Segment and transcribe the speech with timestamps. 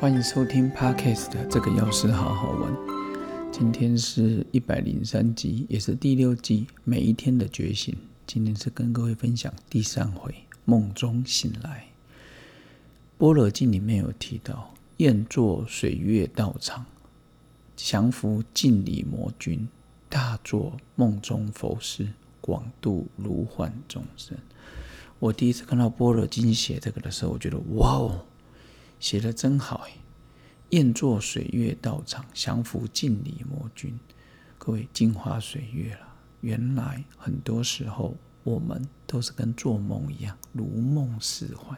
[0.00, 2.74] 欢迎收听 Podcast 的这个钥匙好好玩。
[3.52, 7.94] 今天是一百零三集，也是第六季每一天的觉醒。
[8.26, 10.34] 今天是跟各位分享第三回
[10.64, 11.84] 梦中醒来。
[13.18, 16.86] 般若经里面有提到，宴坐水月道场，
[17.76, 19.68] 降伏净理魔君，
[20.08, 22.08] 大作梦中佛事，
[22.40, 24.34] 广度如幻众生。
[25.18, 28.24] 我第一次看到般若经写这个的时候，我觉得哇哦！
[29.00, 29.92] 写的真好哎！
[30.68, 33.98] 宴坐水月道场，降伏净理魔君。
[34.58, 36.06] 各位镜花水月了，
[36.42, 38.14] 原来很多时候
[38.44, 41.76] 我们都是跟做梦一样，如梦似幻。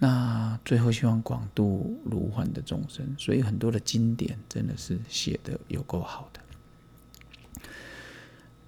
[0.00, 6.40] 那最后希望广度如幻的众生，所以很多的经典真的是写的有够好的。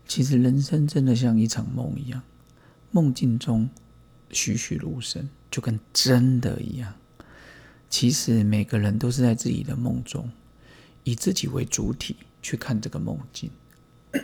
[0.06, 2.22] 其实人生真的像一场梦一样，
[2.90, 3.68] 梦境中
[4.30, 6.94] 栩栩如生，就跟真的一样。
[7.90, 10.30] 其实每个人都是在自己的梦中，
[11.04, 13.50] 以自己为主体去看这个梦境。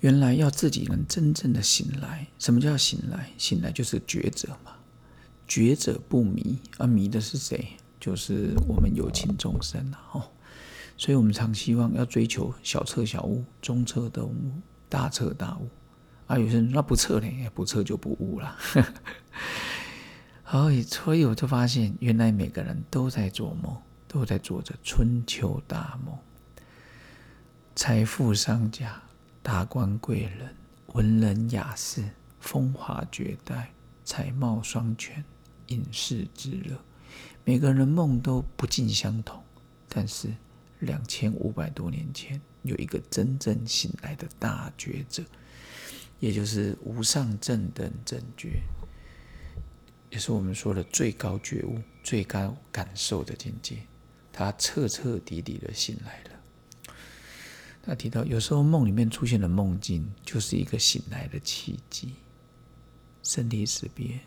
[0.00, 3.30] 原来要自己能真正的醒来，什么叫醒来？
[3.36, 4.72] 醒来就是觉者嘛，
[5.46, 7.76] 觉者不迷，而迷的是谁？
[8.00, 9.98] 就是我们有情众生啊！
[10.12, 10.30] 哦，
[10.96, 14.52] 所以我们常希望要追求小彻小悟，中彻的悟，
[14.88, 15.68] 大彻大悟。
[16.28, 18.56] 啊，有些人那不彻呢，不彻就不悟了。
[20.50, 26.16] 所以，所以我就发现，原来每个人都在做梦，都在做着春秋大梦。
[27.76, 29.02] 财富商家、
[29.42, 30.54] 达官贵人、
[30.94, 32.02] 文人雅士、
[32.40, 33.70] 风华绝代、
[34.04, 35.22] 才貌双全、
[35.66, 36.78] 隐士之乐，
[37.44, 39.42] 每个人的梦都不尽相同。
[39.86, 40.32] 但是，
[40.78, 45.22] 两千五百多年前，有一个真正醒来的大觉者，
[46.18, 48.62] 也就是无上正等正觉。
[50.10, 53.76] 也是我们说的最高觉悟、最高感受的境界，
[54.32, 56.94] 他彻彻底底的醒来了。
[57.82, 62.14] 他提到，有时候梦里面出现的梦境，就是一个醒来的契机。
[63.22, 64.20] 生离死别、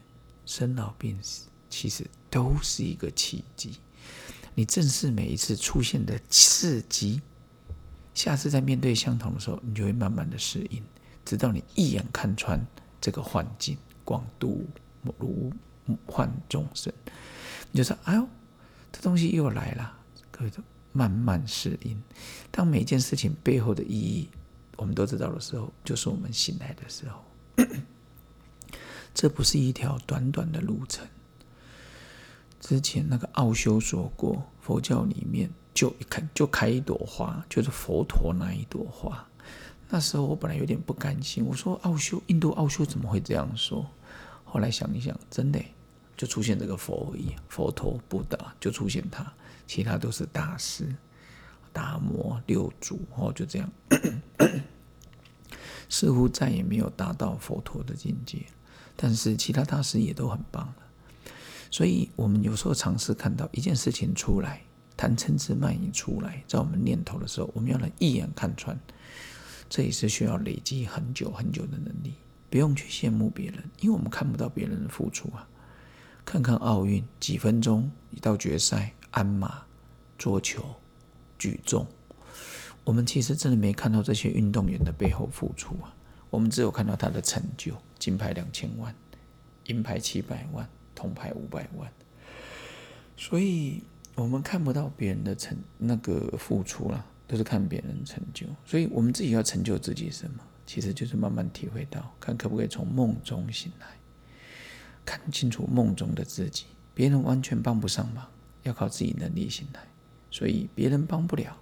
[0.46, 3.80] 生老病死，其实都是一个契机。
[4.54, 7.22] 你正视每一次出现的刺激，
[8.14, 10.84] 下次在面对相同的时候，你就会慢慢的适应，
[11.26, 12.64] 直到你一眼看穿
[13.00, 14.68] 这个幻境，广度
[15.18, 15.52] 如。
[16.06, 16.92] 换众生，
[17.72, 18.28] 你就说：“哎呦，
[18.92, 19.98] 这东西又来了。”
[20.32, 22.02] 各位都慢慢适应。
[22.50, 24.30] 当每件事情背后的意义
[24.78, 27.24] 我们都知道的时候，就是我们醒来的时候。
[29.14, 31.06] 这不是一条短短的路程。
[32.60, 39.28] 之前那个奥修说过，佛教里面就开就开一朵花，就是佛陀那一朵花。
[39.90, 43.86] 那时候我本来有点不甘心，我说：“奥修，印度奥修怎么会这样说？”
[44.52, 45.64] 后来想一想，真的
[46.18, 49.32] 就出现这个佛而已，佛陀、不达就出现他，
[49.66, 50.94] 其他都是大师、
[51.72, 53.72] 达摩、六祖哦，就这样，
[55.88, 58.46] 似乎再也没有达到佛陀的境界。
[58.98, 60.76] 但是其他大师也都很棒了。
[61.72, 64.62] 所以我们有时候尝试看到一件事情出来，
[64.98, 68.78] 贪嗔痴慢疑出来，在我们念头的时候，我们要能一眼看穿，
[69.70, 72.16] 这也是需要累积很久很久的能力。
[72.52, 75.48] 不用去羡慕别人，因为我们看不到别人的付出啊。
[76.26, 79.64] 看看奥运，几分钟一到决赛，鞍马、
[80.18, 80.64] 桌球、
[81.40, 81.88] 举重，
[82.84, 85.96] 我们其实真的没看到这些运动员的背后付出啊。
[86.30, 88.94] 我们只有看到他的成就：金牌两千万，
[89.68, 91.90] 银牌七百万，铜牌五百万。
[93.16, 93.82] 所以，
[94.16, 98.46] 我们看不到别人的成那个付出啊，都是看别人成就。
[98.66, 100.44] 所以我们自己要成就自己什么？
[100.66, 103.88] 其实就是慢慢体会到，看可不可以从梦中醒来，
[105.06, 106.66] 看清楚梦中的自己。
[106.94, 108.30] 别人完全帮不上忙，
[108.64, 109.82] 要靠自己能力醒来。
[110.30, 111.58] 所以别人帮不了，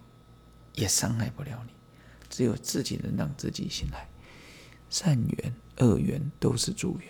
[0.75, 1.73] 也伤害不了你，
[2.29, 4.07] 只有自己能让自己醒来。
[4.89, 7.07] 善缘、恶缘都是助缘。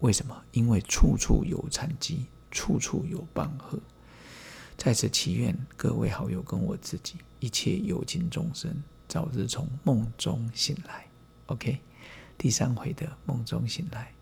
[0.00, 0.44] 为什么？
[0.52, 3.78] 因为处处有禅机，处处有帮和。
[4.76, 11.07] 在此祈愿各位好友跟我自己，一切有情众生，早日从梦中醒来。
[11.48, 11.78] OK，
[12.36, 14.12] 第三回的梦中醒来，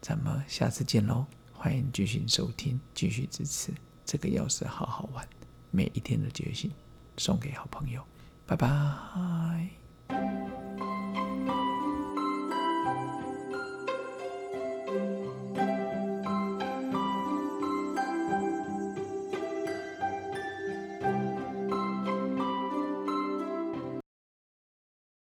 [0.00, 1.26] 咱们下次见喽！
[1.52, 3.70] 欢迎继续收听，继续支持
[4.04, 5.28] 这个钥匙，好好玩，
[5.70, 6.70] 每一天的觉醒
[7.18, 8.02] 送给好朋友，
[8.46, 10.53] 拜拜。